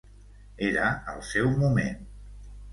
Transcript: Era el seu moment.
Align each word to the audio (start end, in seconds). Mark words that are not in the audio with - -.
Era 0.69 0.87
el 1.13 1.23
seu 1.33 1.53
moment. 1.61 2.05